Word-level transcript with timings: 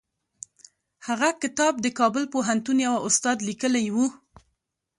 هغه 1.07 1.29
کتاب 1.41 1.73
د 1.81 1.87
کابل 1.99 2.23
پوهنتون 2.33 2.77
یوه 2.87 2.99
استاد 3.07 3.37
لیکلی 3.47 3.85
و. 3.95 3.97